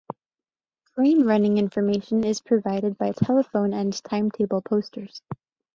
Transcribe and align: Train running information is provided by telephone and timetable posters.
Train 0.95 1.25
running 1.27 1.59
information 1.59 2.23
is 2.23 2.41
provided 2.41 2.97
by 2.97 3.11
telephone 3.11 3.71
and 3.71 3.93
timetable 4.03 4.63
posters. 4.63 5.21